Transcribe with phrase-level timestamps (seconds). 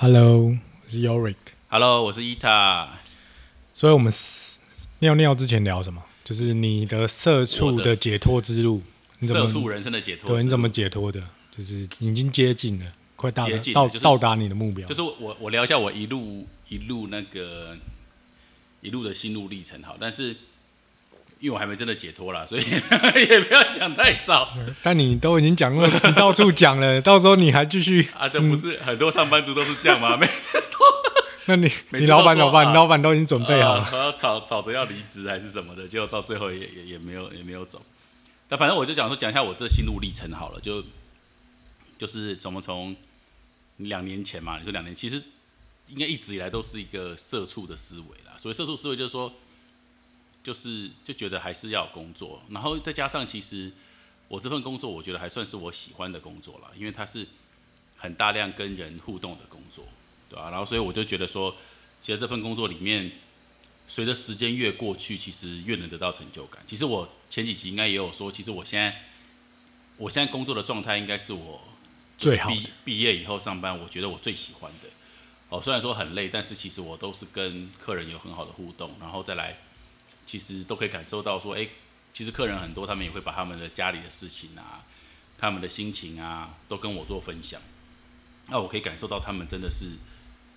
[0.00, 1.34] Hello，我是 Yorick。
[1.68, 3.00] Hello，我是伊塔。
[3.74, 4.12] 所以我们
[5.00, 6.00] 尿尿之前聊什么？
[6.22, 8.80] 就是你的社畜的的解脱之路，
[9.18, 10.44] 你怎么社畜人生的解脱对？
[10.44, 11.20] 你怎么解脱的？
[11.50, 14.86] 就是已经接近了，快到到到达你的目标。
[14.86, 17.76] 就是我我聊一下我一路一路那个
[18.80, 20.36] 一路的心路历程好，但是
[21.40, 24.52] 因为我还没真的解脱啦， 所以也不要讲太早
[24.82, 28.28] 但你都已经讲了，你到处讲了， 到时候你还继续，啊。
[28.28, 30.16] 这不是很多上班族都是这样吗？
[30.16, 30.58] 每次
[31.46, 32.68] 那你你老板怎么办？
[32.68, 34.12] 你老板都已经准备好了。
[34.18, 37.80] 吵吵着要离职还是什么的，结果到最后也也也没有也没有走。
[38.48, 40.84] 但反正我就讲说讲一下我这心路历程好了，就
[41.96, 42.94] 就是怎么从
[43.78, 45.22] 两年前嘛，你说两年，其实
[45.86, 48.36] 应该一直以来都是一个社畜的思维啦。
[48.36, 49.32] 所谓社畜思维就是说，
[50.48, 53.70] 就是就觉得还是要有工作，然后再加上其实
[54.28, 57.26] 我这份工作，我觉得还算是我喜欢的工作了，因为它是
[57.98, 59.84] 很大量跟人互动的工作，
[60.30, 61.54] 对吧、然后所以我就觉得说，
[62.00, 63.12] 其实这份工作里面，
[63.86, 66.62] 随着时间越过去，其实越能得到成就感。
[66.66, 69.02] 其实我前几集应该也有说，其实我现在
[69.98, 71.60] 我现在工作的状态应该是我
[72.16, 74.88] 最好毕毕业以后上班，我觉得我最喜欢的。
[75.50, 79.58] 哦，虽然说很累，但是其实我都是跟客人有很好的互动，然后再来，
[80.28, 81.66] 其实都可以感受到说，哎、
[82.12, 84.84] 其实客人很多，他们也会把他们的家里的事情啊，
[85.38, 87.58] 他们的心情啊，都跟我做分享。
[88.48, 89.92] 那我可以感受到他们真的是，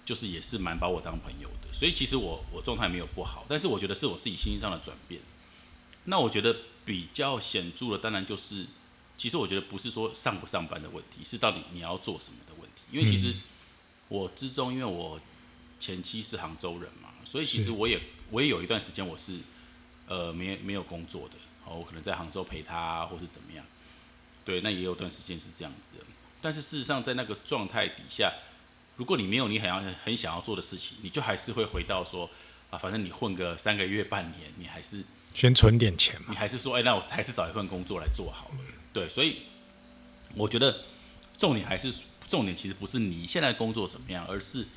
[0.03, 1.73] 就是也是蛮把我当朋友的。
[1.73, 5.21] 所以其实我我状态没有不好，但是我觉得是我自己心境上的转变。
[6.03, 8.65] 那我觉得比较显著的，当然就是，
[9.17, 12.81] 其实我觉得不是说上不上班的问题，是到底你要做什么的问题。
[12.91, 13.33] 因为其实
[14.09, 15.17] 我之中，因为我
[15.79, 19.37] 前妻是杭州人嘛，所以其实我也我也有一段时间我是
[20.11, 23.63] 呃没没有工作的，哦，我可能在杭州陪他或是怎么样。
[24.43, 26.03] 对，那也有段时间是这样子的。
[26.41, 28.33] 但是事实上，在那个状态底下，
[28.97, 32.29] 如果你没有你很要很想要做的事情，你就还是会回到说
[32.69, 35.01] 啊，反正你混个三个月、半年，你还是
[35.33, 36.27] 先存点钱嘛。
[36.31, 38.55] 你还是说，哎、那我还是找一份工作来做好了。
[38.91, 39.43] 对，所以
[40.35, 40.83] 我觉得
[41.37, 41.93] 重点还是
[42.27, 44.67] 重点，其实不是你现在工作怎么样，而是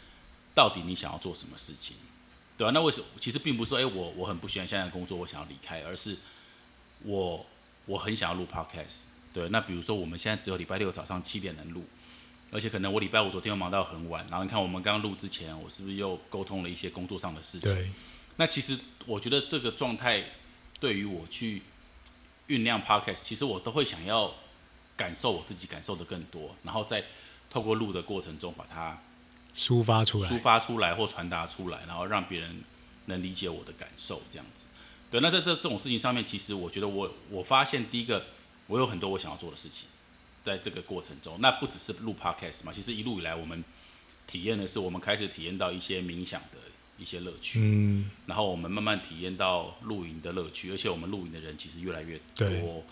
[0.55, 1.97] 到底你想要做什么事情，
[2.57, 3.07] 对啊、那为什么？
[3.19, 6.17] 其实并不是说，哎、我我很不喜欢现在的工作，我想要离开，而是
[7.03, 7.45] 我
[7.87, 9.03] 我很想要录 podcast。
[9.33, 11.85] 对，那比如说我们现在只有礼拜六早上七点能录，
[12.53, 17.75] 而且可能我礼拜五昨天又忙到很晚，然后你看我们刚刚录之前，我是不是又沟通了一些工作上的事情？
[17.75, 17.91] 对，
[18.37, 20.25] 那其实我觉得这个状态
[20.79, 21.63] 对于我去
[22.47, 24.33] 酝酿 podcast，其实我都会想要
[24.97, 27.05] 感受我自己感受的更多，然后再
[27.51, 28.97] 透过录的过程中把它
[29.57, 30.39] 抒发出来抒。
[30.41, 32.63] 发出来或传达出来，然后让别人
[33.07, 34.67] 能理解我的感受，这样子。
[35.11, 38.25] 对，那在这这种事情上面，其实我觉得我我发现第一个，
[38.67, 39.89] 我有很多我想要做的事情，
[40.43, 43.63] 在这个过程中，那不只是录 podcast 嘛，其实一路以来我们
[44.27, 46.59] 体验的是，我们开始体验到一些冥想的
[46.99, 52.83] 一些乐趣，嗯，然后我们慢慢体验到露营的乐趣，而且我们露营的人其实越来越多，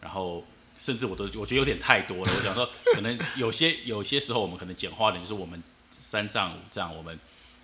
[0.00, 0.44] 然后
[0.78, 2.32] 甚至我都我觉得有点太多了。
[2.36, 5.62] 我想说，可能有些有些时候我们可能简化的，就是我们
[6.00, 7.18] 三藏五藏，我们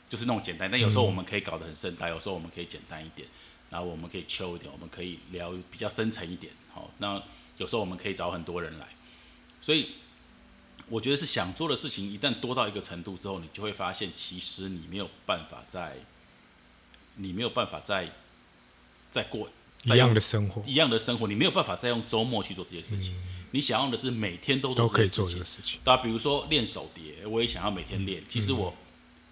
[0.08, 3.26] 就是那种简单，但有时候我们可以搞得很盛大，有时候我们可以简单一点，
[3.70, 6.52] 然后我们可以 chill 一点，我们可以聊比较深层一点。
[6.72, 7.22] 好，那
[7.58, 8.88] 有时候我们可以找很多人来，
[9.60, 9.90] 所以
[10.88, 15.96] 我觉得是想做的事情，一旦多到一个程度之后，你就会发现，其实你没有办法在，
[17.16, 18.10] 你没有办法再
[19.10, 19.48] 再过
[19.84, 23.14] 一样的生活一样的生活，你没有办法再用周末去做这些事情。
[23.54, 25.80] 你想要的是每天都做都可以做这些事情这个事情。
[25.84, 28.20] 对啊，比如说练手碟，我也想要每天练。
[28.28, 28.74] 其实我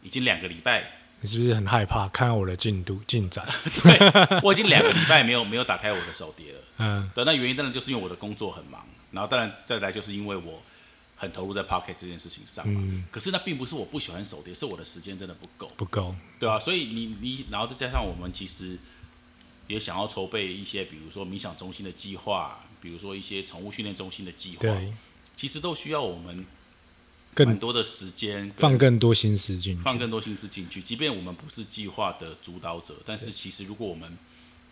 [0.00, 3.44] 已经两个礼拜，你是不是很害怕看到我的进度进展？
[3.82, 6.60] 对我已经两个礼拜没有 没有打开我的手碟了。
[6.78, 10.62] 嗯，对，那原因当然就是因为我的工作很忙，然后当然再来就是因为我
[11.16, 13.04] 很投入在 Pocket 这件事情上嘛。
[13.10, 15.68] 可是那并不是我不喜欢手碟，是我的时间真的不够。
[15.76, 16.14] 不够。
[16.38, 18.78] 对啊，所以你你然后再加上我们其实
[19.66, 24.76] 也想要筹备一些，比如说冥想中心的计划，比如说一些宠物训练中心的计划，
[25.36, 26.44] 其实都需要我们
[27.32, 29.82] 更多的时间放更多心思进去。
[29.82, 30.82] 放更多心思进去。
[30.82, 34.18] 即便我们不是计划的主导者，但是其实如果我们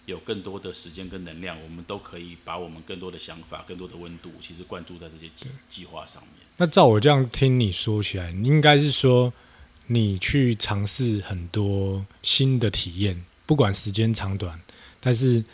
[0.06, 6.46] 有更多的时间跟能量，我们都可以把我们更多的想法、更多的温度，其实灌注在这些计计划上面。
[6.56, 9.32] 那照我这样听你说起来，你应该是说
[9.86, 14.60] 你去尝试很多新的体验，不管时间长短，
[15.00, 15.44] 但是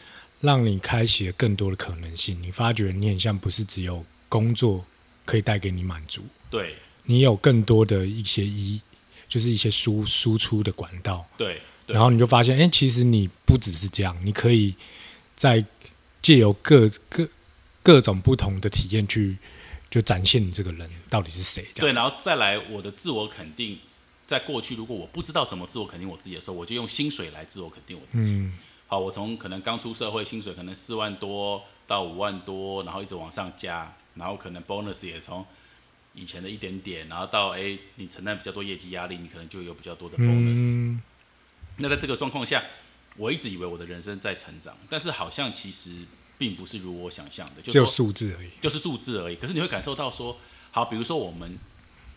[0.40, 2.40] 让你开启了更多的可能性。
[2.42, 4.84] 你发觉你很像不是只有工作
[5.24, 6.74] 可以带给你满足，对
[7.04, 8.80] 你有更多的一些一
[9.28, 14.74] 就是一些输输出的管道，对对然后你就发现，哎、其实你不只是这样，你可以
[15.34, 15.64] 在
[16.20, 17.28] 借由各各
[17.82, 19.36] 各种不同的体验去，
[19.88, 21.66] 就展现你这个人到底是谁。
[21.74, 23.78] 对，然后再来我的自我肯定，
[24.26, 28.32] 在过去，如果我不知道怎么自我肯定我自己的时候，我就用薪水来自我肯定我自己。
[28.32, 35.44] 嗯好，我从可能刚出社会，薪水可能四万多到五万多，然后一直往上加，然后可能 bonus 也从
[36.14, 40.60] 以前的一点点，然后到哎、你承担比较多业绩压力，你可能就有比较多的 bonus。
[40.60, 41.02] 嗯，
[41.78, 42.62] 那在这个状况下，
[43.16, 46.04] 我一直以为我的人生在成长，但是好像其实
[46.38, 48.50] 并不是如我想象的，就只有数字而已。
[48.60, 49.36] 就是数字而已。
[49.36, 50.38] 可是你会感受到说，
[50.70, 51.58] 好，比如说我们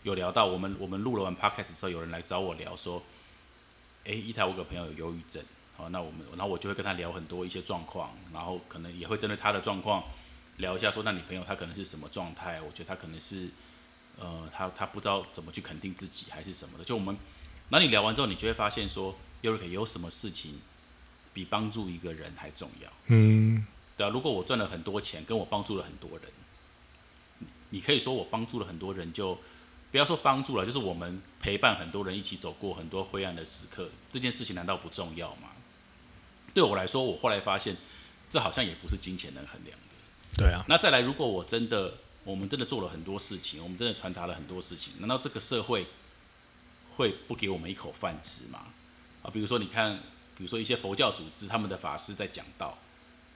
[0.04, 3.02] 有聊到，我们我们录了完 podcast 之后，有人来找我聊说，
[4.04, 5.42] 诶，一台我有个朋友有忧郁症，
[5.80, 10.04] 好，那我们然后我就会跟他聊很多一些状况，然后可能也会针对他的状况
[10.58, 12.60] 聊一下，说那你朋友他可能是什么状态？
[12.60, 13.48] 我觉得他可能是
[14.18, 16.84] 呃，他他不知道怎么去肯定自己，还是什么的。
[16.84, 17.16] 就我们，
[17.70, 20.60] 那你聊完之后，你就会发现说 r i k 有什么事情
[21.32, 22.90] 比帮助一个人还重要？
[23.06, 23.66] 嗯，
[23.96, 26.30] 对啊，如果我赚了很多钱，跟我帮助了很多人，
[27.38, 29.38] 你你可以说我帮助了很多人就，
[29.90, 35.48] 不要说帮助了，就是我们陪伴很多人一起走过很多灰暗的时刻，这件事情难道不重要吗？
[36.52, 37.76] 对我来说，我后来发现，
[38.28, 40.36] 这好像也不是金钱能衡量的。
[40.36, 41.94] 对啊，那再来，如果我真的，
[42.24, 45.86] 我们真的做了很多事情，我们真的传达了很多事情，难道这个社会
[46.96, 48.60] 会不给我们一口饭吃吗？
[49.22, 49.98] 啊，比如说你看，
[50.36, 52.78] 比如说一些佛教组织，他们的法师在讲道，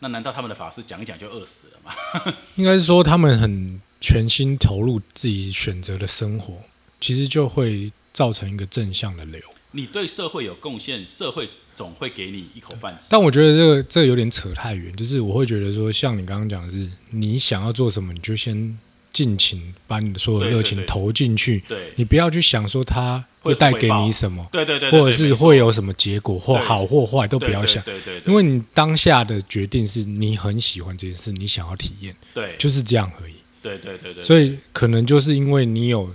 [0.01, 1.93] 那难道他们的法师讲一讲就饿死了吗？
[2.57, 6.63] 应该是说他们很全心投入自己选择的生活，
[7.01, 9.43] 其实就会造成一个正向的流。
[9.73, 13.09] 你对社会有贡献，社会总会给你一口饭吃。
[13.11, 18.79] 但我觉得这个这个有点扯太远，就是我会觉得说，像你刚刚讲的是，你想要做什么，你就先
[19.12, 32.55] 尽情把你的所有热情投进去，对，你不要去想说它会带给你什么，对对对对，或者是会有什么结果，或好或坏都不要想，对对对，因为你当下的决定是你很喜欢这件事，你想要体验，对。
[32.59, 33.35] 就是这样而已。
[33.62, 36.15] 对对对对，所以可能就是因为你有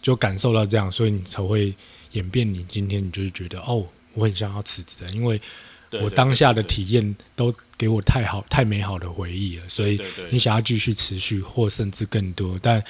[0.00, 1.74] 就感受到这样，所以你才会
[2.12, 2.50] 演变。
[2.50, 3.84] 你今天你就是觉得哦，
[4.16, 5.40] 我很想要辞职了，因为
[6.02, 12.82] 我当下的体验都给我太好、太美好的回忆了，所以你想要继续持续或甚至更多，但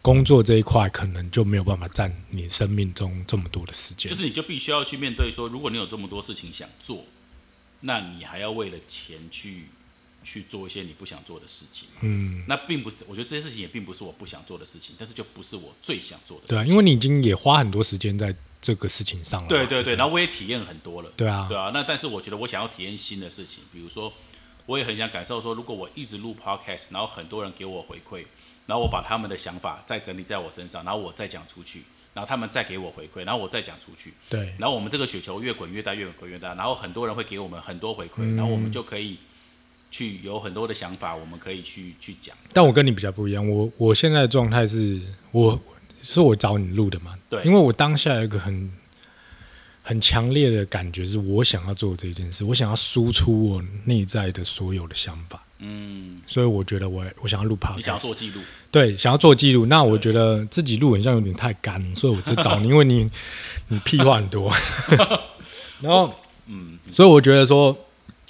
[0.00, 4.08] 工作这一块可能就没有办法占你生命中这么多的时间。
[4.08, 7.04] 就是你就必须要去面对说，如果你有这么多事情想做，
[7.80, 9.66] 那你还要为了钱去
[10.24, 11.86] 去做一些你不想做的事情。
[12.00, 19.48] 嗯，那并不是，我觉得这些事情也并不是我不想做的事情，但是就不是我最想做的事对啊，因为你已经也花很多时间在这个事情上了。
[19.48, 21.12] 对对对，然后我也体验很多了。
[21.14, 24.10] 对啊，对啊，那但是我觉得我想要体验新的事情，比如说，
[24.64, 28.24] 我也很想感受说，如果我一直录 podcast，然后很多人给我回馈，
[28.66, 31.82] 然后我把他们的想法再整理在我身上，然后我再讲出去，
[32.14, 39.18] 然后他们再给我回馈，然后我再讲出去，对然后我们这个雪球越滚越大，越滚越大，然后很多人会给我们很多回馈，嗯然后我们就可以
[39.90, 42.36] 去有很多的想法，我们可以去去讲。
[42.52, 45.00] 但我跟你比较不一样，我我现在的状态是
[45.32, 45.60] 我
[46.02, 47.42] 是我找你录的嘛，对。
[47.44, 48.70] 因为我当下有一个很
[49.82, 58.40] 很强烈的感觉，是我想要做这件事，我想要输出我内在的所有的想法，嗯，所以我觉得我我想要录 podcast，你想要做记录，
[58.70, 59.66] 对，想要做记录。
[59.66, 63.10] 那我觉得自己录很像有点太干，所以我就找你， 因为你
[63.68, 64.52] 你屁话很多，
[65.80, 66.14] 然后
[66.46, 67.76] 嗯，所以我觉得说，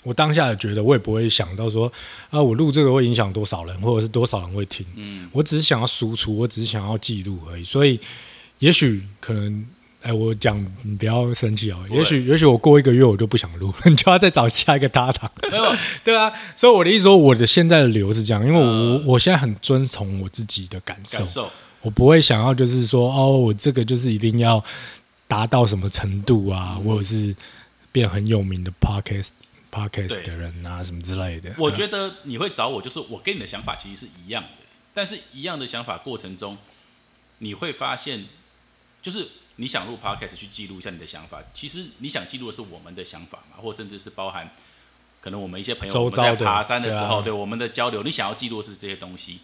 [0.02, 1.90] 我当下觉得我也不会想到说，
[2.30, 4.84] 啊，我录这个会影响多少人，或者是多少人会听。
[4.96, 7.62] 嗯，我只是想要输出，我只是想要记录而已。
[7.62, 8.00] 所以，
[8.58, 9.64] 也许可能，
[10.02, 11.78] 哎，我讲你不要生气哦。
[11.90, 15.30] 也许，也许我过一个月我就不想录， 你就要再找下一个搭档。
[15.50, 24.62] 没有， 对啊，所以我的意思说，我的现在的流是这样，因为我、呃我现在很遵从我自己的感受，感受，我不会想要就是说，哦，我这个就是一定要
[25.28, 27.34] 达到什么程度啊，嗯或者是
[27.92, 29.28] 变很有名的 podcast
[29.72, 31.52] podcast 对的人啊，什么之类的。
[31.58, 34.50] 我觉得你会找我，就是我跟你的想法其实是一样的，
[34.92, 36.58] 但是一样的想法过程中，
[37.38, 38.26] 你会发现，
[39.00, 39.26] 就是
[39.56, 44.48] 你想录 podcast 去记录一下你的想法，其实你想记录的是我们的想法嘛，或甚至是包含
[45.20, 49.40] 可能我们一些朋友周我们在遭爬山的时候，对我们的交流，你想要记录的是这些东西，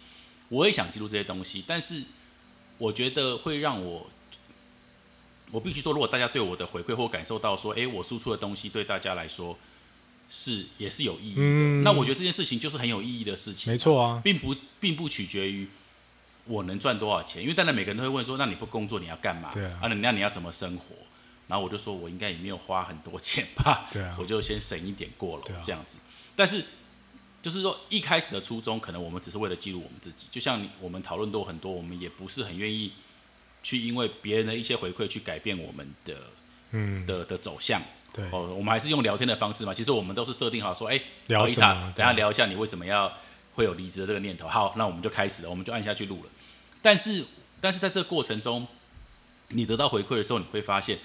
[0.49, 2.03] 我也想记录这些东西，但是
[2.77, 4.09] 我觉得会让我。
[5.51, 9.57] 我必须说，如果大家对我的回馈或感受到说，诶，我输出的东西对大家来说
[10.29, 13.71] 是也是有意义的，嗯那我觉得这件事情就是很有意义的事情。
[13.71, 15.67] 没错啊，并不并不取决于
[16.45, 19.49] 我能赚多少钱，因为当然每个人都会问说，那你不工作你要干嘛？
[19.53, 20.95] 对啊那那你要怎么生活？
[21.47, 25.97] 然后我就说我应该也没有花很多钱吧， 对啊我就先省一点过了、啊这样子。
[26.35, 26.63] 但是
[27.41, 32.91] 就是说一开始的初衷，可能我们只是为了记录我们自己，就像你我们讨论过很多，我们也不是很愿意
[33.63, 36.15] 去因为别人的一些回馈去改变我们的
[36.71, 37.81] 嗯，的的走向。
[38.13, 39.73] 对，哦，我们还是用聊天的方式嘛。
[39.73, 43.11] 其实我们都是设定好说，哎、聊好伊塔什么等下聊一下你为什么要
[43.55, 44.47] 会有离职的这个念头。
[44.47, 46.29] 好，那我们就开始了，我们就按下去录了。
[46.81, 47.25] 但是，
[47.59, 48.67] 但是在这个过程中，
[49.49, 50.97] 你得到回馈的时候，你会发现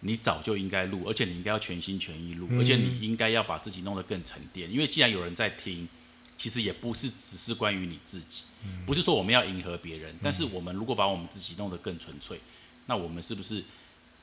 [0.00, 4.70] 你早就应该录，而且你应该要全心全意录，嗯而且你应该要把自己弄得更沉淀。
[4.70, 5.88] 因为既然有人在听，
[6.36, 12.38] 其实也不是只是关于你自己，嗯不是说我们要迎合别人，但是我们如果把我们自己弄得更纯粹，
[12.84, 13.64] 那我们是不是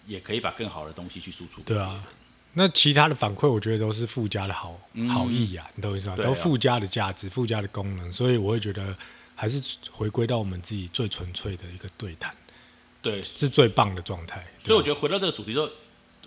[0.06, 2.04] 也可以把更好的东西去输出对啊？
[2.54, 4.80] 那其他的反馈，我觉得都是附加的好、
[5.10, 6.16] 好意啊，你懂我意思吗？
[6.20, 8.96] 啊都附加的价值、附加的功能，所以我会觉得
[9.36, 9.60] 还是
[9.92, 12.36] 回归到我们自己最纯粹的一个对谈，
[13.02, 14.46] 对，是最棒的状态。
[14.60, 15.68] 所以我觉得回到这个主题之后，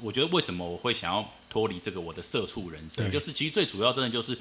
[0.01, 4.37] 我觉得为什么我会想要脱离这个我的社畜人生，对就是其实最主要真的就是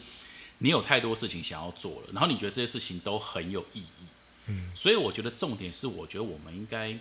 [0.57, 4.05] 你有太多事情想要做了，然后你觉得这些事情都很有意义，
[4.47, 6.97] 嗯，所以我觉得重点是，我觉得我们应该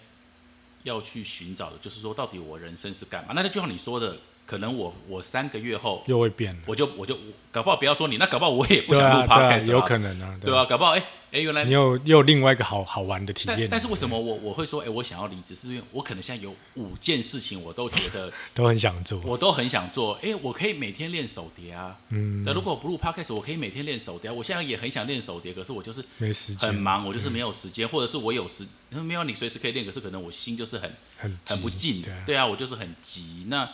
[0.85, 3.33] 要去寻找的，就是说到底我人生是干嘛？
[3.35, 7.17] 那就像你说的，可能我我三个月后，又会变了，我就我就
[7.51, 11.03] 搞不好不要说你，那搞不好我也不想录啊，对啊，podcast，、有可能啊，对啊，搞不好哎
[11.35, 19.21] 哎、原来你有又有另外一个好好玩的体验，但但是为什么我我会说，哎、我想要离职，是因为我可能现在有五件事情，我都觉得 都很想做？
[19.25, 20.13] 我都很想做。
[20.23, 21.99] 哎、我可以每天练手碟啊。
[22.11, 24.33] 嗯那、，如果我不录 podcast，我可以每天练手碟啊。
[24.33, 32.15] 我现在也很想练手碟，可是我就是没时间，很忙，我就是没有时间，或者是我有时没有你随时可以练，可是可能我心就是很很很不急静。
[32.25, 33.47] 对啊，我就是很急。
[33.49, 33.69] 那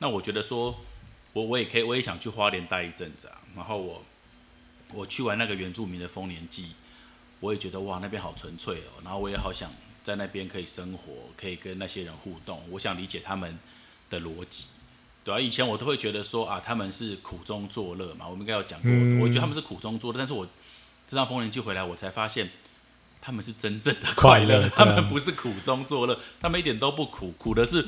[0.00, 0.80] 那我觉得说，
[1.32, 3.38] 我我也可以，我也想去花莲待一阵子啊。
[3.54, 4.02] 然后我
[4.92, 6.72] 我去完那个原住民的丰年祭，
[7.40, 9.00] 我也觉得哇，那边好纯粹哦。
[9.04, 9.70] 然后我也好想
[10.02, 12.62] 在那边可以生活，可以跟那些人互动。
[12.70, 13.58] 我想理解他们
[14.08, 14.66] 的逻辑。
[15.22, 20.48] 对啊，以前我都会觉得说啊，他们是苦中作乐嘛，我们应该有讲过，嗯我觉得他们是苦中作乐，但是我
[21.06, 22.48] 这趟丰年祭回来，我才发现
[23.20, 27.86] 他们是真正的快乐，快乐他们不是苦中作乐，他们一点都不苦，苦的是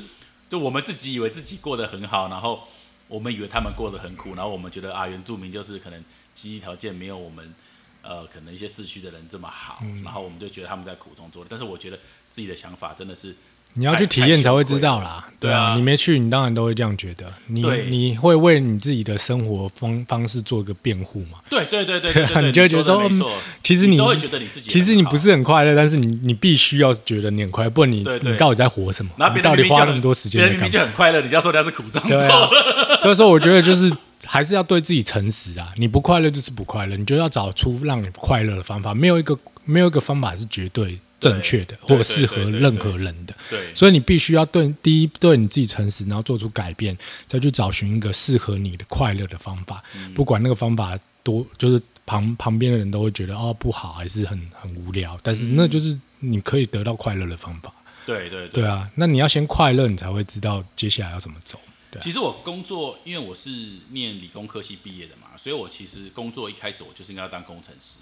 [0.53, 2.67] 就我们自己以为自己过得很好，然后
[3.07, 5.99] 我们以为他们过得很苦，然后我们觉得啊，原住民就是可能
[6.35, 7.55] 经济条件没有我们
[8.03, 10.03] 呃可能一些市区的人这么好，嗯。
[10.03, 11.97] 然后我们就觉得他们在苦中作乐，但是我觉得
[12.29, 13.35] 自己的想法真的是
[13.73, 15.27] 你要去体验才会知道啦。
[15.39, 17.25] 对对啊啊，你没去，你当然都会这样觉得。
[17.47, 21.39] 你你会为你自己的生活方方式做一个辩护嘛？
[21.49, 23.29] 对对对对你就会觉得说
[23.61, 29.11] 其实你你都会觉得你自己其实你不是很快乐，但是你你必须要觉得你很快乐，不然你你到底在活什么？
[29.17, 30.71] 然后到底别花那么多时间别人明明？
[30.71, 33.91] 就很快乐，你就要说人家是苦中作乐，，所以说我觉得就是
[34.23, 35.73] 还是要对自己诚实啊。
[35.75, 38.93] 你不快乐就是不快乐，你就要找出让你快乐的方法。
[38.93, 43.35] 没有一个没有一个方法是绝对正确的，或者适合任何人的。
[43.49, 49.83] 对所以你必须要对第一对你自己诚实，然后做出改变，再去找寻一个适合你的快乐的方法。
[49.95, 57.73] 嗯不管那个方法多，就是旁旁边的人都会觉得哦不好，还是很很无聊，但是那就是你可以得到快乐的方法。
[58.05, 61.57] 对对对啊，那你要先快乐，你才会知道接下来要怎么走。
[61.89, 63.49] 对啊其实我工作，因为我是
[63.91, 67.99] 念理工科系毕业的嘛，所以我其实工作一开始我就是应该要当工程师。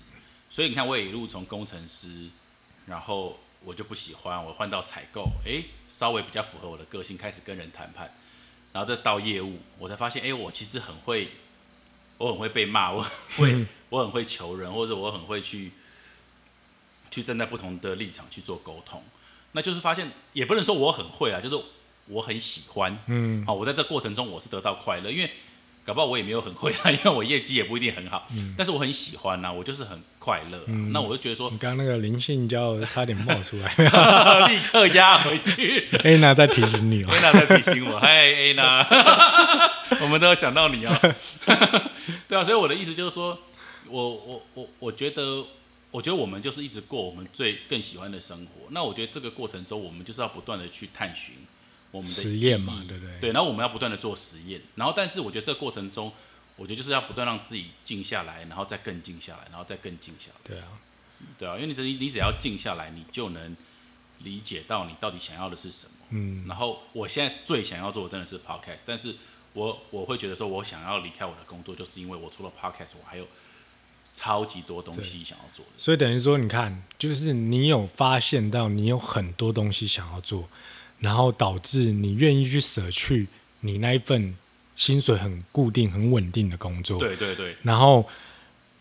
[0.49, 2.07] 所以你看，我也一路从工程师，
[2.85, 8.11] 然后我就不喜欢，我换到采购，诶，稍微比较符合我的个性，开始跟人谈判，
[8.73, 11.29] 然后再到业务，我才发现，诶，我其实很会，
[12.17, 13.05] 我很会被骂，我
[13.37, 15.71] 会，我很会求人，或者我很会去
[17.09, 19.03] 去站在不同的立场去做沟通。
[19.53, 21.63] 那就是发现，也不能说我很会啊，就是
[22.07, 25.29] 我很喜欢，嗯，好，我在这过程中我是得到快乐，因为
[25.83, 33.73] 搞不好我也没有很会啊， 因为我业绩也不一定很好，但是我很喜欢呐、啊我就是很快乐啊、嗯那我就觉得说你，刚刚那个灵性交流差点冒出来
[34.47, 35.87] 立刻压回去。
[36.03, 37.09] Anna 在提醒你哦。
[37.11, 38.85] Anna 在提醒我，嗨 Anna，
[40.01, 40.95] 我们都有想到你哦。
[42.27, 43.37] 对啊，所以我的意思就是说，
[43.87, 45.43] 我我我我觉得，
[45.89, 48.67] 我觉得我们就是一直过我们最更喜欢的生活。
[48.69, 51.33] 那我觉得这个过程中，我们就是要不断的去探寻
[51.91, 56.11] 我们的实验嘛对不对对，然后我们要不断的做实验，然后但是我觉得这个过程中，
[56.55, 60.35] 我觉得就是要不断让自己静下来，然后再更静下来，然后再更静下来。
[60.43, 60.67] 对啊，
[61.37, 63.55] 对啊，因为你你你只要静下来，你就能
[64.19, 65.91] 理解到你到底想要的是什么。
[66.11, 69.15] 嗯，然后我现在最想要做的真的是 podcast，但是
[69.53, 73.27] 我我会觉得说，我想要离开我的工作，就是因为我除了 podcast，我还有
[74.13, 75.71] 超级多东西想要做的。
[75.77, 80.49] 所以等于说，你看，就是你有发现到你有很多东西想要做，
[81.01, 83.27] 然后导致你愿意去舍去
[83.59, 84.33] 你那一份
[84.77, 87.55] 薪水很固定、很稳定的工作，对对对。
[87.63, 88.07] 然后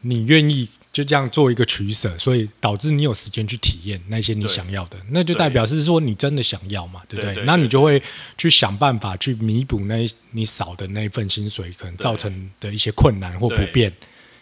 [0.02, 7.44] 你愿意就这样做一个取舍，所以导致你有时间去体验那些你想要的，那就代表是说你真的想要嘛，对不对？
[7.44, 8.02] 那你就会
[8.38, 13.92] 去想办法去弥补那你少的那一份薪水可能造成的一些困难或不便。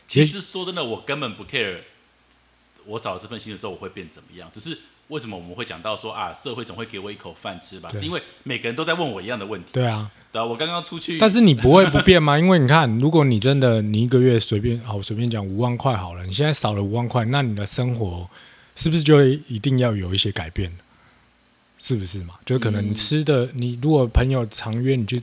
[0.06, 1.78] 其实说真的，我根本不 care
[2.86, 7.90] 我少了这份薪水之后我会变怎么样，只是为什么我们会讲到说啊，社会总会给我一口饭吃吧？
[7.92, 9.68] 是因为每个人都在问我一样的问题。
[9.72, 12.38] 对啊，对啊，我刚刚出去，但是你不会不变吗？
[12.38, 18.28] 因为你看，如果你真的你一个月随便好，我随便讲五万块好了，你现在少了五万块，那你的生活
[18.74, 20.70] 是不是就会一定要有一些改变？
[21.78, 22.34] 是不是嘛？
[22.44, 25.18] 就可能吃的，你如果朋友常约你去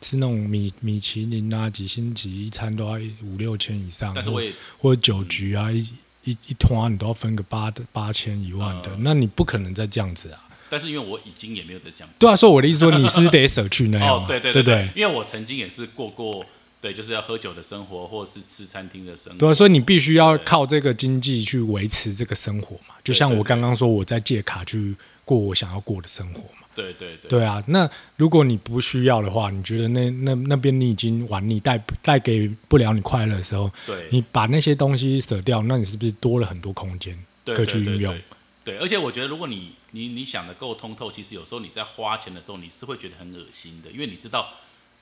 [0.00, 5.82] 吃那种米米其林啊，几星级一餐都要五六千以上，但是我也或者酒局啊，一
[6.24, 10.40] 一一团你都要分个八八千一万的，嗯那你不可能再这样子啊。
[10.70, 12.14] 但是因为我已经也没有在这样子。
[12.18, 16.44] 对啊，说我的意思说你是得舍去那样嘛，哦，对对对对不因为我曾经也是过过，
[16.80, 19.38] 对，就是要喝酒的生活，或者是吃餐厅的生活。
[19.38, 22.94] 对啊，所以你必须要靠这个经济去维持这个生活嘛。
[23.04, 26.63] 就像对对我刚刚说，我在借卡去过我想要过的生活嘛。
[26.74, 38.18] 对对对对啊，那如果你不需要的话，你觉得那那那边你已经玩腻带带给不了你快乐的时候，对你把那些东西舍掉，那你是不是多了很多空间对可以去运用？
[38.64, 44.54] 对而且我觉得，如果你你你想的够通透，其实有时候你在花钱的时候，你是会觉得很恶心的，因为你知道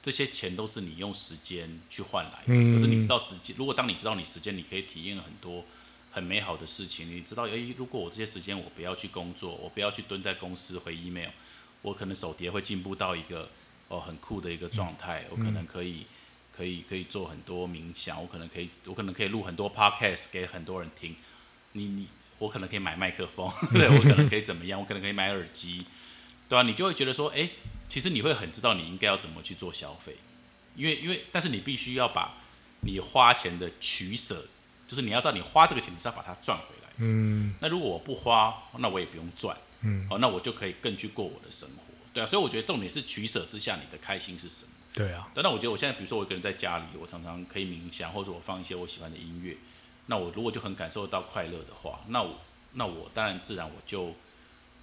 [0.02, 2.46] 这些钱都是你用时间去换来的。
[2.48, 5.64] 嗯可是你知道时间，如果当你知道你时间，你可以体验很多
[6.10, 7.08] 很美好的事情。
[7.08, 11.30] 你知道，诶，如果我这些时间我不要去工作，我不要去蹲在公司回 email，
[11.82, 13.48] 我可能手碟会进步到一个
[13.88, 16.06] 哦很酷的一个状态，我可能可以。
[16.54, 21.16] 可以可以做很多冥想，我可能可以我可能可以录很多 podcast 给很多人听。
[21.72, 22.06] 你你
[22.38, 24.78] 我可能可以买麦克风， 对我可能可以怎么样？
[24.78, 25.86] 我可能可以买耳机，
[26.50, 27.48] 对啊，你就会觉得说，哎、
[27.88, 30.16] 其实你会很知道你应该要怎么去做消费，
[30.76, 32.34] 因为因为但是你必须要把
[32.82, 34.44] 你花钱的取舍，
[34.86, 36.92] 就是你要知道你花这个钱你是要把它赚回来。
[36.98, 44.70] 嗯那如果我不花，那我也不用赚，嗯，哦，那我就可以更去过我的生活，对啊，所以我觉得重点是取舍之下，你的开心是什么？
[44.94, 49.56] 对啊，对，那我觉得我现在，比如说我一个人在家里，我常常可以冥想，或者我放一些我喜欢的音乐。
[50.06, 52.38] 那我如果就很感受到快乐的话，那我
[52.74, 54.14] 那我当然自然我就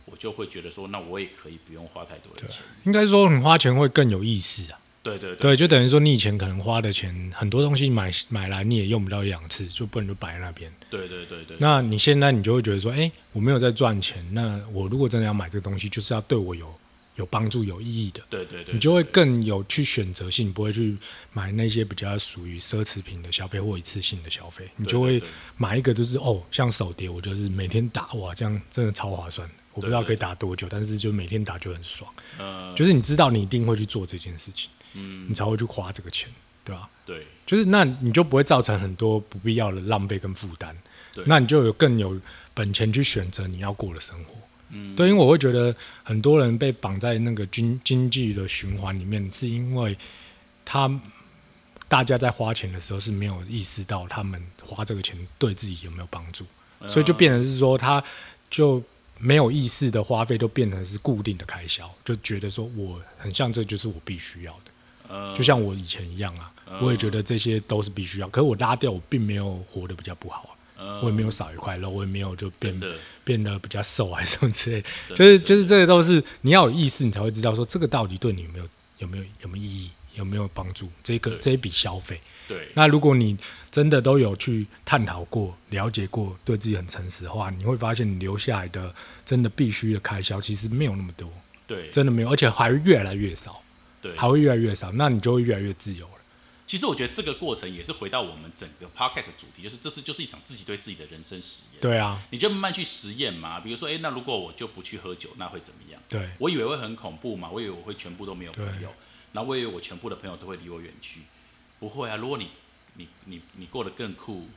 [0.06, 2.64] 我就会觉得说，那我也可以不用花太多的钱。
[2.86, 4.80] 应该说你花钱会更有意思啊。
[5.02, 10.72] 对对对，就等于说你以前可能花的钱很多东西买买来你也用不到一两次，就不能就摆在那边。
[10.90, 16.74] 对对对对，那你现在你就会觉得说，哎，我没有在赚钱，那我如果真的要买这个东西，就是要对我有
[17.16, 18.22] 有帮助、有意义的。
[18.30, 20.98] 对对对，你就会更有去选择性，不会去
[21.32, 25.22] 买那些比较属于奢侈品的消费或一次性的消费，你就会
[25.56, 29.54] 买一个就是哦，像手碟，我就是每天打哇，这样真的超划算的。
[29.74, 35.28] 我不知道可以打多久，但是就每天打就很爽，呃，就是你知道你一定会去做这件事情，嗯。
[35.30, 36.30] 你，才会去花这个钱，
[36.64, 36.90] 对吧？
[37.06, 37.26] 对。
[37.46, 40.76] 就是那你就不会造成很多不必要的浪费跟负担，
[41.14, 42.20] 对，那你就有更有
[42.54, 44.34] 本钱去选择你要过的生活。
[44.70, 44.96] 嗯。
[44.96, 49.98] 对，因为我会觉得很多人被绑在那个经经济的循环里面，是因为
[50.66, 50.88] 他
[51.88, 56.46] 大家在花钱的时候是没有意识到他们花这个钱对自己有没有帮助，
[56.78, 58.04] 呃所以就变成是说他
[58.52, 58.84] 就
[59.20, 65.36] 没有意识的花费都变成是固定的开销，就觉得说我很像这就是我必须要的，呃。
[65.36, 70.52] 就像我以前一样啊，嗯我也觉得这些都是必须要，可是我拉掉，我并没有活得比较不好啊。
[70.78, 71.02] 呃。
[71.02, 72.80] 我也没有少一块肉，我也没有就变
[73.24, 74.84] 变得比较瘦还是什么之类，
[75.16, 78.66] 就是就是这些都是你要有意识，你才会知道说这个到底对你有没有
[79.00, 82.22] 有没有有没有意义，有没有帮助，这个这一笔消费。
[82.48, 83.38] 对那如果你
[83.70, 88.94] 真的都有去探讨过、了解过，对自己很诚实的话，你会发现你留下来的
[89.24, 91.32] 真的必须的开销其实没有那么多，
[91.68, 93.62] 对真的没有，而且还会越来越少，
[94.02, 96.14] 对，还会越来越少，那你就会越来越自由了。
[96.66, 101.82] 其实我觉得这个过程也是回到我们整个 podcast 的主题，就是这是就是一场自己对自己的人生实验。
[101.82, 103.60] 对啊，你就慢慢去实验嘛。
[103.60, 106.00] 比如说，诶，那如果我就不去喝酒，那会怎么样？
[106.08, 108.94] 对我以为会很恐怖嘛，我以为我会全部都没有朋对友，
[109.34, 111.22] 然后我以为我全部的朋友都会离我远去。
[111.80, 112.50] 不会啊，如果你
[112.96, 114.48] 你你你过得更酷，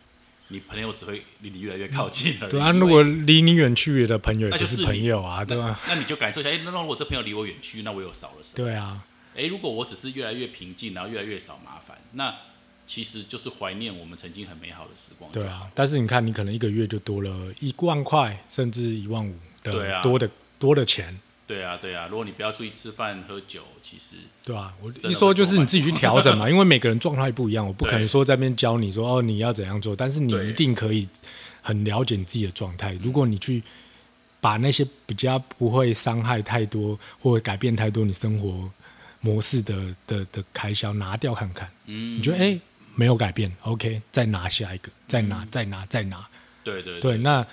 [0.49, 2.51] 你朋友只会离你越来越靠近而已。
[2.51, 5.81] 对啊，如果离你远去的朋友也不那就是是朋友啊，对吧？
[5.89, 8.65] 那你就感受一下，诶，那如果我这朋友离我远去，那我又少了什么？
[8.67, 9.05] 对啊，
[9.35, 12.35] 诶，如果我只是越来越平静，然后越来越少麻烦，那
[12.87, 15.31] 其实就是怀念我们曾经很美好的时光。
[15.33, 21.19] 对啊，但是你看，你可能一个月就多了一万块，甚至一万五对啊的多的多的钱，
[21.53, 31.07] 对啊，对啊，如果你不要出去吃饭喝酒，其实对啊、我一说就是你自己去调整嘛， 因为每个人状态不一样，我不可能说在那边教你说哦你要怎样做，但是你一定可以
[31.61, 32.99] 很了解你自己的状态。
[33.03, 33.63] 如果你去
[34.41, 38.69] 把那些比较不会伤害太多或者改变太多你生活
[39.21, 42.61] 模式的的的开销拿掉看看，嗯，你觉得哎、诶
[42.95, 46.27] 没有改变，OK，再拿下一个，再拿，再拿，再拿。
[46.65, 47.47] 对对对，那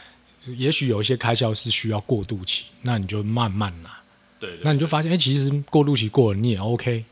[0.45, 3.97] 也许有一些开销是需要过渡期，那你就慢慢拿。
[4.39, 7.03] 对对，那你就发现，哎、其实过渡期过了，你也 OK。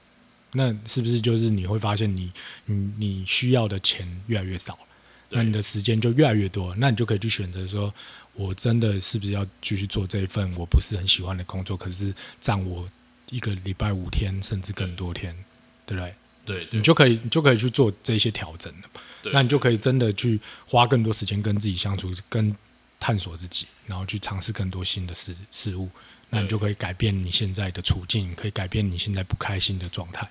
[0.53, 2.31] 那是不是就是你会发现你
[2.65, 4.79] 你你需要的钱越来越少，
[5.29, 7.93] 对那你的时间就越来越多，那你就可以去选择说，
[8.33, 12.87] 我真的是不是要继续做这一份我不是很喜欢的工作，可是占我
[13.29, 15.35] 一个礼拜五天甚至更多天，
[15.85, 16.15] 对不对？
[16.45, 18.89] 对对你就可以你就可以去做这些调整了。
[19.21, 22.55] 对那你就可以真的去花更多时间跟自己相处，跟
[22.99, 25.89] 探索自己，然后去尝试更多新的事事物，
[26.29, 30.27] 那你就可以改变你现在的处境，可以改变你现在不开心的状态。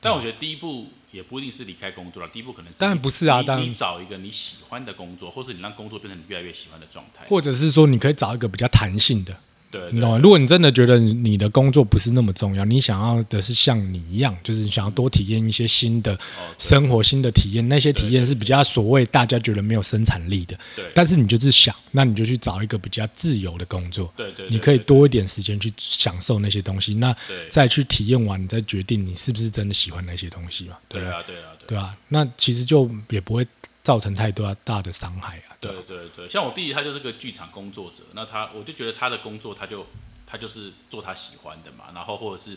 [0.00, 7.26] 但我觉得第一步也不一定是离开工作了，第一步可能是当然不是啊当然你你找一个你喜欢的工作，或是你让工作变成你越来越喜欢的状态。
[7.26, 9.38] 或者是说，你可以找一个比较弹性的，
[9.70, 10.18] 对，你懂吗？
[10.18, 16.18] 如果你真的觉得你的工作不是那么重要，你想要的是像你一样，就是你想要多体验一些新的
[16.58, 20.58] 生活、新的体验，那些体验是比较所谓大家觉得没有生产力的。
[20.74, 27.14] 对但是你就是想，那你就去找一个比较自由的工作，对对，你可以多一点时间去享受那些东西，那
[27.48, 30.76] 再去体验完，你再决定你是不是真的喜欢那些东西嘛？
[30.88, 31.10] 对对？
[31.10, 33.46] 啊对啊对对啊，那其实就也不会
[33.82, 35.56] 造成太多大的伤害啊。
[35.60, 39.86] 对对对，像我弟弟他就是个剧场工作者，那他我就觉得他的工作他就
[40.26, 42.56] 他就是做他喜欢的嘛，然后或者是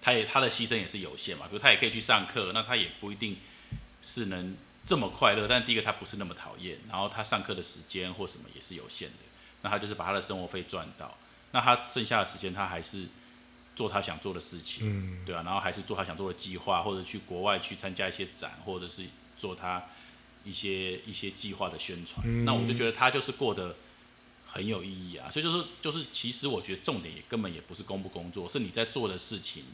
[0.00, 3.36] 他也他的牺牲也是有限嘛，比如他也可以去上课，那他也不一定
[4.02, 9.24] 是能这么快乐，但第一个他不是那么讨厌，然后他上课的时间或什么也是有限的，
[9.62, 11.16] 那他就是把他的生活费赚到，
[11.52, 13.06] 那他剩下的时间他还是
[13.76, 19.04] 做他想做的事情，嗯，对啊，然后还是做他想做的计划，或者去国外去参加一些展，或者是
[19.38, 19.82] 做他
[20.44, 22.20] 一些一些计划的宣传。
[22.24, 23.76] 嗯那我就觉得他就是过得
[24.46, 25.30] 很有意义啊。
[25.30, 29.64] 所以就是就是，其实我觉得重点也根本也不是工不工作，是你在做的事情，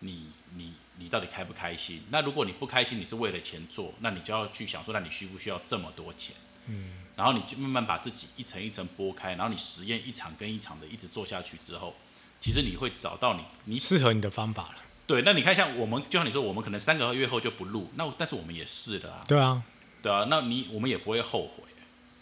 [0.00, 2.02] 你你你到底开不开心？
[2.10, 6.34] 那如果你不开心，你是为了钱做，那你就要去想说，那你需不需要这么多钱？
[6.68, 11.94] 嗯，然后你就慢慢把自己一层一层剥开，然后你实验一场跟一场的一直做下去之后，
[12.40, 14.82] 其实你会找到你你适合你的方法了。
[15.06, 19.62] 对，那你看，像我们，就像你说，我们可能三个月后就不录，那但是我们也试了啊，对啊，
[20.02, 21.62] 对啊，那你我们也不会后悔，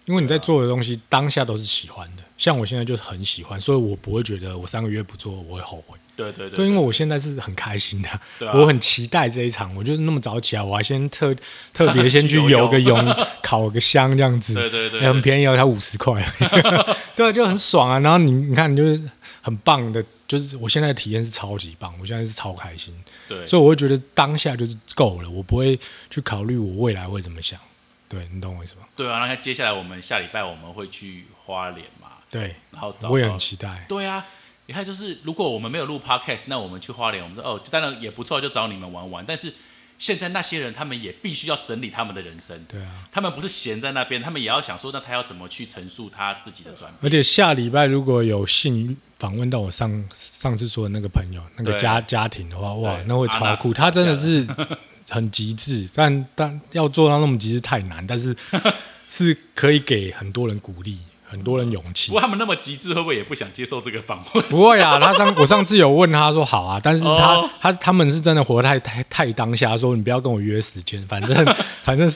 [0.07, 5.97] 因为你在做的东西当下都是喜欢的，像我现在就是很喜欢，所以我不会觉得我三个月不做我会后悔。
[6.17, 8.09] 对对对对，因为我现在是很开心的，
[8.53, 9.75] 我很期待这一场。
[9.75, 11.35] 我就是那么早起来，我还先特
[11.75, 16.25] 特别先去去游游个泳泳， 烤个香这样子，对对对欸很便宜哦，才五十块，
[17.17, 17.99] 对啊，就很爽啊。
[17.99, 19.03] 然后你你看，你就是
[19.43, 22.95] 很棒的，就是我现在的体验是超级棒，我现在是超开心，
[23.29, 25.79] 对，所以我会觉得当下就是够了，我不会
[26.11, 27.59] 去考虑我未来会怎么想。
[28.07, 28.83] 对你懂我意思吗？
[28.95, 33.85] 对啊，那接下来我们下礼拜我们会去花莲嘛，对，然后找我也很期待。
[33.89, 34.25] 对啊，
[34.67, 39.25] 你看，就是如果我们没有录 podcast，那我们去花莲，我们说哦，当然也不错，就找你们玩玩。
[39.27, 39.53] 但是
[39.99, 46.99] 现在那些人，他们也必须要整理他们的人生，对啊，他们不是闲在那边，他们也要想说，那他要怎么去陈述他自己的转变？
[47.03, 53.73] 而且下礼拜如果有幸访问到我上上次说的那个朋友那个家家庭的话，哇，那会超酷。
[53.73, 54.47] 他真的是
[55.09, 58.35] 很极致，但但要做到那么极致太难，但是
[59.07, 60.99] 是可以给很多人鼓励，
[61.35, 62.21] 很多人勇气不过。
[62.21, 64.45] 他们那么极致，会不会也不想接受这个访问？
[64.45, 71.45] 不会啊，他上我上次有问他说好啊，但是他、哦他他们是真的活得太太太当下，说你不要跟我约时间，反正
[71.83, 72.09] 反正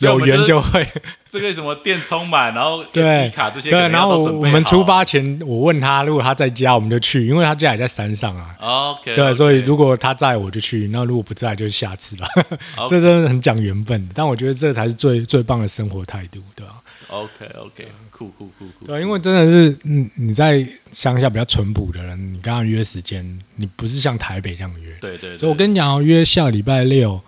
[0.00, 0.86] 有缘就会。
[1.28, 8.56] 这个什么电充满，然后对 SD 卡这些对，然后我们出发前，我问他，如果他在家，我们就去，因为他家也在山上啊。
[8.98, 12.26] ，OK，对，所以如果他在我就去，那如果不在就是下次了。
[12.76, 16.74] OK 这真的很讲缘分，但我觉得这才是最最棒的生活态度，对吧、
[17.10, 24.96] OK OK，酷酷酷酷，对啊，因为真的是，嗯，你在乡下比较淳朴的人，你跟他约时间，你不是像台北这样约。
[25.00, 27.20] 对对，所以我跟你讲哦，约下礼拜六，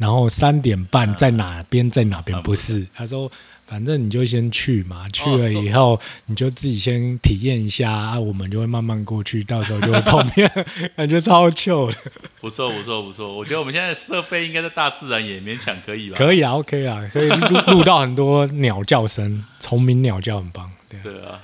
[0.00, 2.86] 然后三点半在哪边在哪边，啊不是？
[2.94, 3.30] 他说，
[3.66, 10.50] 反正你就先去嘛，去哦了以后你就自己先体验一下，啊，我们就会慢慢过去，到时候就会碰面，
[10.96, 11.98] 感觉超糗的。
[12.40, 16.16] 不错不错不错，我觉得我们现在的设备应该在大自然也勉强可以吧？
[16.16, 21.02] 可以啊，OK 啊，可以录 录到很多鸟叫声，虫鸣鸟叫很棒，对啊。
[21.04, 21.40] 对啊，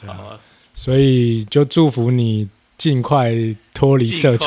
[0.00, 0.40] 对啊，啊，
[0.74, 3.32] 所以就祝福你尽快
[3.72, 4.46] 脱离社畜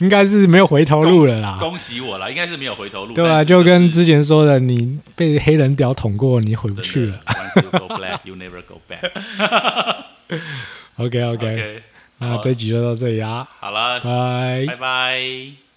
[0.00, 1.56] 应该是没有回头路了啦。
[1.60, 3.14] 恭喜我啦，应该是没有回头路。
[3.14, 7.20] 对啊，就跟之前说的，你被黑人屌捅过，你回不去了。
[7.26, 9.10] Once you go black, you never go back.
[10.96, 11.82] OK OK，OK，
[12.18, 15.69] 那这集就到这里啊，好了，拜拜拜。